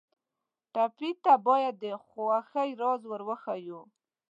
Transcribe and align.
ټپي 0.73 1.09
ته 1.23 1.33
باید 1.47 1.73
د 1.83 1.85
خوښۍ 2.05 2.69
راز 2.81 3.01
ور 3.07 3.21
وښیو. 3.27 3.81